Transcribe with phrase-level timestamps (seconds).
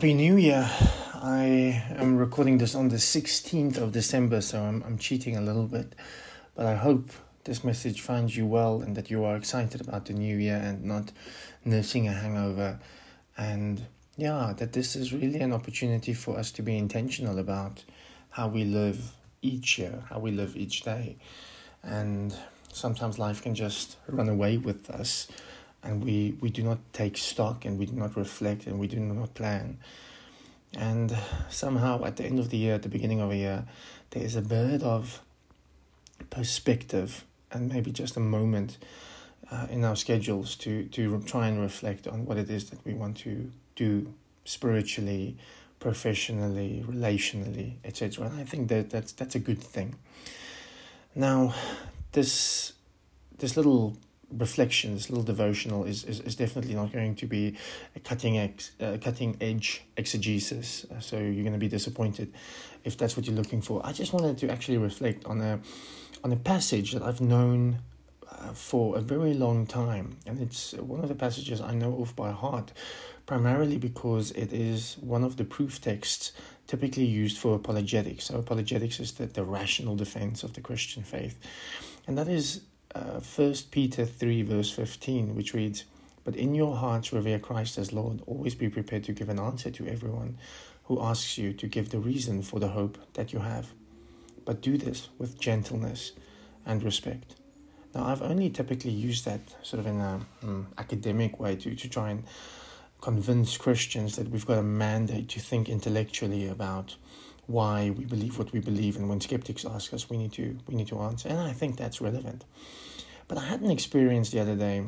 [0.00, 0.66] Happy New Year.
[1.12, 5.66] I am recording this on the 16th of December, so I'm, I'm cheating a little
[5.66, 5.94] bit.
[6.54, 7.10] But I hope
[7.44, 10.84] this message finds you well and that you are excited about the new year and
[10.84, 11.12] not
[11.66, 12.80] nursing a hangover.
[13.36, 17.84] And yeah, that this is really an opportunity for us to be intentional about
[18.30, 19.12] how we live
[19.42, 21.18] each year, how we live each day.
[21.82, 22.34] And
[22.72, 25.28] sometimes life can just run away with us
[25.82, 28.98] and we, we do not take stock and we do not reflect and we do
[29.00, 29.78] not plan.
[30.76, 31.16] And
[31.48, 33.64] somehow at the end of the year, at the beginning of a year,
[34.10, 35.20] there is a bit of
[36.28, 38.78] perspective and maybe just a moment
[39.50, 42.94] uh, in our schedules to, to try and reflect on what it is that we
[42.94, 44.12] want to do
[44.44, 45.36] spiritually,
[45.80, 48.26] professionally, relationally, etc.
[48.26, 49.96] And I think that that's, that's a good thing.
[51.14, 51.54] Now,
[52.12, 52.74] this
[53.38, 53.96] this little
[54.30, 57.56] reflection, this little devotional is, is, is definitely not going to be
[57.96, 60.86] a cutting ex, uh, cutting edge exegesis.
[60.90, 62.32] Uh, so you're going to be disappointed
[62.84, 63.84] if that's what you're looking for.
[63.84, 65.60] I just wanted to actually reflect on a
[66.22, 67.78] on a passage that I've known
[68.28, 72.14] uh, for a very long time, and it's one of the passages I know of
[72.14, 72.72] by heart,
[73.26, 76.32] primarily because it is one of the proof texts
[76.66, 78.26] typically used for apologetics.
[78.26, 81.38] So apologetics is the, the rational defense of the Christian faith,
[82.06, 82.60] and that is
[82.94, 85.84] uh, First Peter 3, verse 15, which reads,
[86.24, 88.22] But in your hearts revere Christ as Lord.
[88.26, 90.38] Always be prepared to give an answer to everyone
[90.84, 93.68] who asks you to give the reason for the hope that you have.
[94.44, 96.12] But do this with gentleness
[96.66, 97.36] and respect.
[97.94, 101.88] Now, I've only typically used that sort of in an um, academic way to, to
[101.88, 102.24] try and
[103.00, 106.96] convince Christians that we've got a mandate to think intellectually about
[107.50, 110.74] why we believe what we believe and when skeptics ask us we need to we
[110.74, 111.28] need to answer.
[111.28, 112.44] And i think that's relevant.
[113.28, 114.84] But i had an experience the other day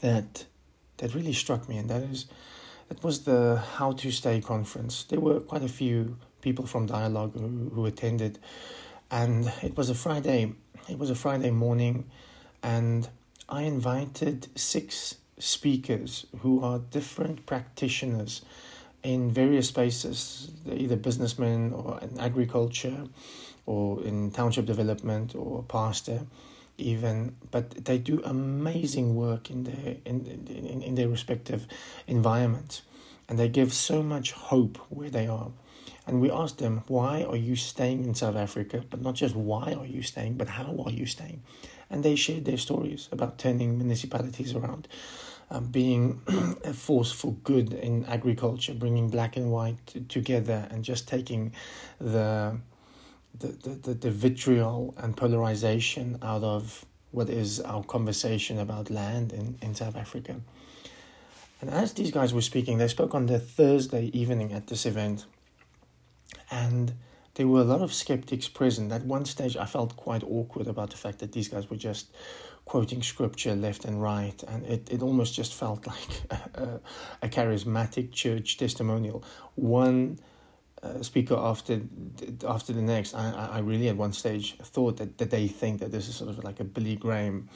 [0.00, 0.46] that
[0.98, 2.26] that really struck me and that is
[2.88, 5.04] that was the how to stay conference.
[5.04, 8.38] There were quite a few people from dialogue who, who attended
[9.10, 10.52] and it was a friday
[10.88, 12.04] it was a friday morning
[12.62, 13.08] and
[13.48, 18.42] i invited six speakers who are different practitioners
[19.04, 23.04] in various spaces, either businessmen or in agriculture
[23.66, 26.26] or in township development or pastor
[26.76, 31.66] even but they do amazing work in their in, in, in their respective
[32.06, 32.82] environments
[33.28, 35.50] and they give so much hope where they are.
[36.06, 38.84] And we asked them why are you staying in south africa?
[38.90, 40.34] But not just why are you staying?
[40.34, 41.42] but how are you staying?
[41.90, 44.88] And they shared their stories about turning municipalities around
[45.50, 46.20] um, being
[46.64, 51.52] a force for good in agriculture, bringing black and white t- together, and just taking
[52.00, 52.58] the,
[53.38, 59.56] the, the, the vitriol and polarization out of what is our conversation about land in,
[59.62, 60.36] in South Africa.
[61.60, 65.24] And as these guys were speaking, they spoke on the Thursday evening at this event,
[66.50, 66.92] and
[67.34, 68.92] there were a lot of skeptics present.
[68.92, 72.08] At one stage, I felt quite awkward about the fact that these guys were just
[72.64, 76.80] quoting scripture left and right, and it, it almost just felt like a,
[77.22, 79.24] a charismatic church testimonial.
[79.54, 80.18] One
[80.82, 81.80] uh, speaker after
[82.46, 85.92] after the next, I, I really at one stage thought that, that they think that
[85.92, 87.48] this is sort of like a Billy Graham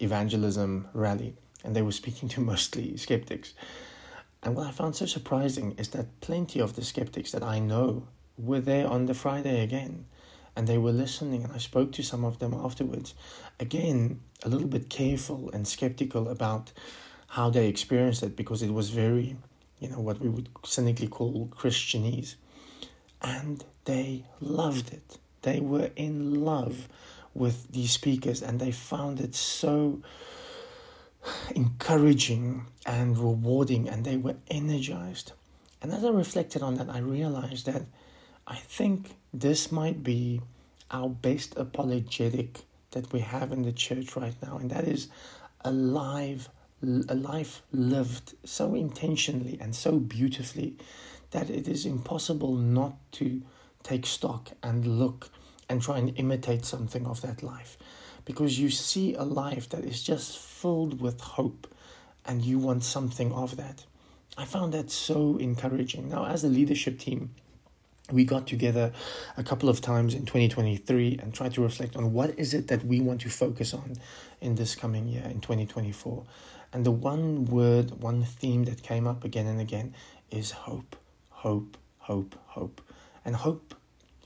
[0.00, 3.54] evangelism rally, and they were speaking to mostly skeptics.
[4.42, 8.08] And what I found so surprising is that plenty of the skeptics that I know
[8.36, 10.04] were there on the Friday again
[10.56, 13.14] and they were listening and I spoke to some of them afterwards.
[13.58, 16.72] Again, a little bit careful and skeptical about
[17.28, 19.36] how they experienced it because it was very,
[19.80, 22.36] you know, what we would cynically call Christianese.
[23.20, 25.18] And they loved it.
[25.42, 26.88] They were in love
[27.34, 30.00] with these speakers and they found it so
[31.54, 35.32] encouraging and rewarding and they were energized.
[35.82, 37.82] And as I reflected on that, I realized that
[38.46, 40.40] I think this might be
[40.90, 45.08] our best apologetic that we have in the church right now, and that is
[45.64, 46.48] a live,
[46.82, 50.76] a life lived so intentionally and so beautifully
[51.30, 53.42] that it is impossible not to
[53.82, 55.30] take stock and look
[55.68, 57.78] and try and imitate something of that life
[58.24, 61.66] because you see a life that is just filled with hope
[62.24, 63.84] and you want something of that.
[64.36, 66.08] I found that so encouraging.
[66.08, 67.34] Now, as a leadership team,
[68.12, 68.92] we got together
[69.36, 72.84] a couple of times in 2023 and tried to reflect on what is it that
[72.84, 73.94] we want to focus on
[74.40, 76.24] in this coming year in 2024
[76.74, 79.94] and the one word one theme that came up again and again
[80.30, 80.96] is hope.
[81.30, 82.80] Hope hope hope.
[83.24, 83.74] And hope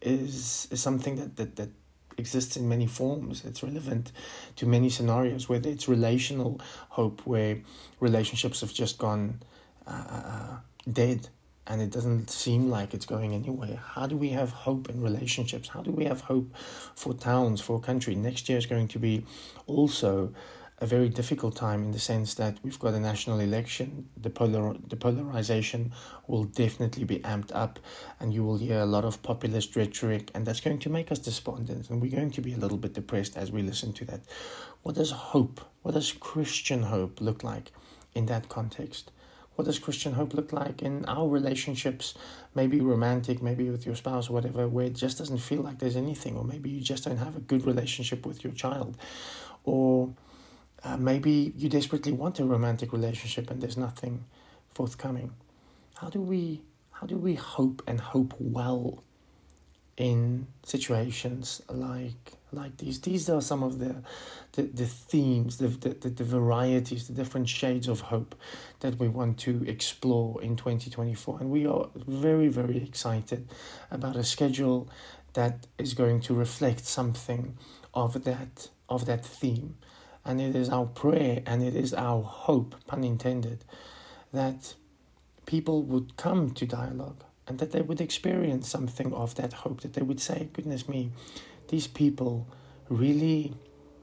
[0.00, 1.70] is, is something that, that, that
[2.16, 3.44] exists in many forms.
[3.44, 4.12] It's relevant
[4.56, 6.60] to many scenarios, whether it's relational
[6.90, 7.58] hope, where
[7.98, 9.40] relationships have just gone
[9.86, 10.56] uh, uh, uh
[10.92, 11.28] dead
[11.66, 13.76] and it doesn't seem like it's going anywhere.
[13.76, 15.68] How do we have hope in relationships?
[15.68, 16.54] How do we have hope
[16.94, 18.14] for towns, for a country?
[18.14, 19.24] Next year is going to be
[19.66, 20.32] also
[20.78, 24.08] a very difficult time in the sense that we've got a national election.
[24.20, 25.92] The polar the polarization
[26.26, 27.78] will definitely be amped up,
[28.18, 31.20] and you will hear a lot of populist rhetoric, and that's going to make us
[31.20, 34.20] despondent, and we're going to be a little bit depressed as we listen to that.
[34.82, 35.60] What does hope?
[35.82, 37.70] What does Christian hope look like
[38.14, 39.12] in that context?
[39.54, 42.14] What does Christian hope look like in our relationships?
[42.54, 45.96] Maybe romantic, maybe with your spouse or whatever, where it just doesn't feel like there's
[45.96, 48.96] anything, or maybe you just don't have a good relationship with your child,
[49.64, 50.12] or
[50.84, 54.24] uh, maybe you desperately want a romantic relationship and there's nothing
[54.74, 55.32] forthcoming.
[55.96, 59.02] How do we how do we hope and hope well
[59.96, 63.00] in situations like like these.
[63.00, 63.96] These are some of the
[64.52, 68.36] the, the themes, the, the, the varieties, the different shades of hope
[68.80, 71.38] that we want to explore in 2024.
[71.40, 73.48] And we are very, very excited
[73.90, 74.88] about a schedule
[75.32, 77.58] that is going to reflect something
[77.92, 79.76] of that of that theme.
[80.24, 83.64] And it is our prayer and it is our hope, pun intended,
[84.32, 84.74] that
[85.46, 89.94] people would come to dialogue and that they would experience something of that hope, that
[89.94, 91.10] they would say, goodness me,
[91.68, 92.46] these people
[92.88, 93.54] really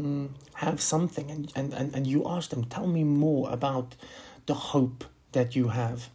[0.00, 3.96] mm, have something and, and, and, and you ask them, tell me more about
[4.46, 6.10] the hope that you have.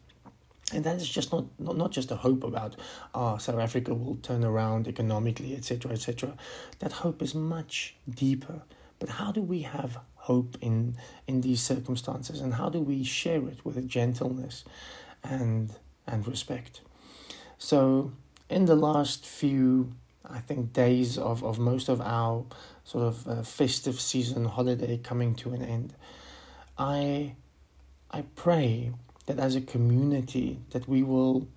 [0.72, 2.76] And that is just not, not, not just a hope about
[3.14, 6.36] oh, South Africa will turn around economically, etc., etc.
[6.78, 8.62] That hope is much deeper.
[8.98, 10.96] But how do we have hope in,
[11.26, 12.40] in these circumstances?
[12.40, 14.64] And how do we share it with gentleness
[15.24, 15.74] and,
[16.06, 16.82] and respect?
[17.62, 18.12] So,
[18.48, 19.92] in the last few
[20.28, 22.44] I think, days of, of most of our
[22.84, 25.94] sort of uh, festive season holiday coming to an end.
[26.78, 27.34] I,
[28.10, 28.92] I pray
[29.26, 31.48] that as a community that we will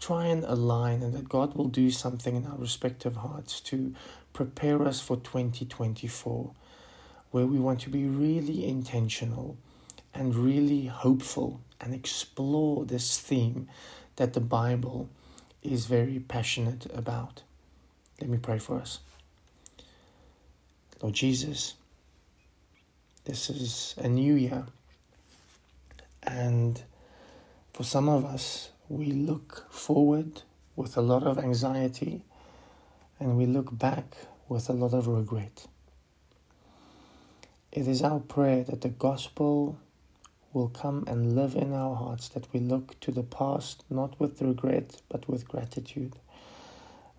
[0.00, 3.94] try and align and that God will do something in our respective hearts to
[4.32, 6.52] prepare us for 2024
[7.30, 9.56] where we want to be really intentional
[10.14, 13.68] and really hopeful and explore this theme
[14.16, 15.08] that the Bible
[15.62, 17.42] is very passionate about.
[18.20, 19.00] Let me pray for us.
[21.02, 21.74] Lord Jesus,
[23.24, 24.66] this is a new year,
[26.22, 26.82] and
[27.72, 30.42] for some of us, we look forward
[30.76, 32.22] with a lot of anxiety
[33.18, 34.16] and we look back
[34.48, 35.66] with a lot of regret.
[37.72, 39.78] It is our prayer that the gospel
[40.56, 44.40] will come and live in our hearts, that we look to the past not with
[44.40, 46.16] regret but with gratitude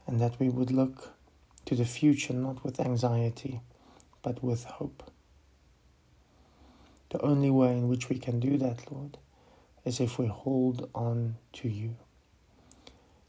[0.07, 1.13] and that we would look
[1.63, 3.61] to the future not with anxiety
[4.23, 5.11] but with hope.
[7.09, 9.19] The only way in which we can do that, Lord,
[9.85, 11.95] is if we hold on to you.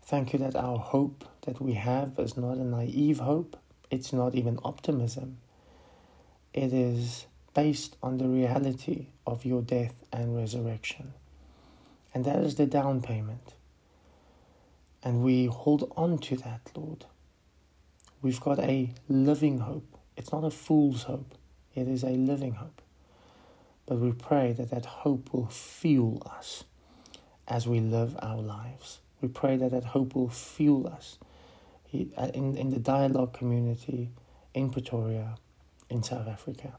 [0.02, 3.58] Thank you that our hope that we have is not a naive hope,
[3.90, 5.36] it's not even optimism.
[6.54, 7.26] It is
[7.58, 11.12] based on the reality of your death and resurrection.
[12.14, 13.54] And that is the down payment.
[15.02, 17.06] And we hold on to that, Lord.
[18.22, 19.98] We've got a living hope.
[20.16, 21.34] It's not a fool's hope,
[21.74, 22.80] it is a living hope.
[23.86, 26.62] But we pray that that hope will fuel us
[27.48, 29.00] as we live our lives.
[29.20, 31.18] We pray that that hope will fuel us
[31.92, 34.10] in, in the dialogue community
[34.54, 35.34] in Pretoria,
[35.90, 36.78] in South Africa.